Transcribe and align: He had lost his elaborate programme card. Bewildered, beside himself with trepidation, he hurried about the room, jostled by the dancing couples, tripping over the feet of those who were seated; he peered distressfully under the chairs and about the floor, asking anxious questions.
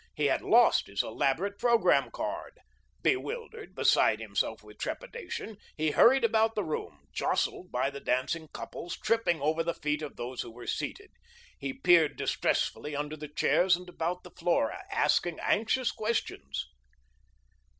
He 0.15 0.25
had 0.25 0.41
lost 0.41 0.87
his 0.87 1.03
elaborate 1.03 1.59
programme 1.59 2.09
card. 2.09 2.57
Bewildered, 3.03 3.75
beside 3.75 4.19
himself 4.19 4.63
with 4.63 4.79
trepidation, 4.79 5.57
he 5.77 5.91
hurried 5.91 6.23
about 6.23 6.55
the 6.55 6.63
room, 6.63 7.01
jostled 7.13 7.71
by 7.71 7.91
the 7.91 7.99
dancing 7.99 8.47
couples, 8.47 8.97
tripping 8.97 9.39
over 9.41 9.61
the 9.63 9.75
feet 9.75 10.01
of 10.01 10.15
those 10.15 10.41
who 10.41 10.49
were 10.51 10.65
seated; 10.65 11.11
he 11.59 11.71
peered 11.71 12.17
distressfully 12.17 12.95
under 12.95 13.15
the 13.15 13.27
chairs 13.29 13.75
and 13.75 13.87
about 13.89 14.23
the 14.23 14.31
floor, 14.31 14.71
asking 14.89 15.37
anxious 15.39 15.91
questions. 15.91 16.65